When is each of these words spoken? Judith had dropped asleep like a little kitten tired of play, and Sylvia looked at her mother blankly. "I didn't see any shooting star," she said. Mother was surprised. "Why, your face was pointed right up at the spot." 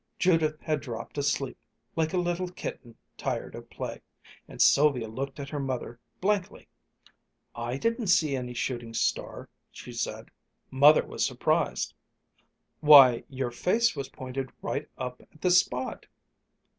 Judith 0.17 0.59
had 0.61 0.81
dropped 0.81 1.19
asleep 1.19 1.59
like 1.95 2.11
a 2.11 2.17
little 2.17 2.49
kitten 2.51 2.95
tired 3.17 3.53
of 3.53 3.69
play, 3.69 4.01
and 4.47 4.59
Sylvia 4.59 5.07
looked 5.07 5.39
at 5.39 5.49
her 5.49 5.59
mother 5.59 5.99
blankly. 6.19 6.67
"I 7.55 7.77
didn't 7.77 8.07
see 8.07 8.35
any 8.35 8.55
shooting 8.55 8.95
star," 8.95 9.47
she 9.71 9.91
said. 9.93 10.31
Mother 10.71 11.05
was 11.05 11.23
surprised. 11.23 11.93
"Why, 12.79 13.25
your 13.29 13.51
face 13.51 13.95
was 13.95 14.09
pointed 14.09 14.49
right 14.63 14.89
up 14.97 15.21
at 15.31 15.41
the 15.43 15.51
spot." 15.51 16.07